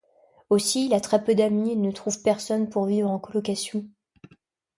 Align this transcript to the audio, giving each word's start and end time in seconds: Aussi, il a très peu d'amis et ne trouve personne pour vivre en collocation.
Aussi, 0.49 0.87
il 0.87 0.95
a 0.95 0.99
très 0.99 1.23
peu 1.23 1.35
d'amis 1.35 1.73
et 1.73 1.75
ne 1.75 1.91
trouve 1.91 2.23
personne 2.23 2.69
pour 2.69 2.87
vivre 2.87 3.11
en 3.11 3.19
collocation. 3.19 3.87